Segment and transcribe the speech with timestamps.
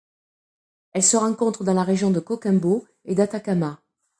[0.93, 3.79] Elle se rencontre dans les régions de Coquimbo et d'Atacama.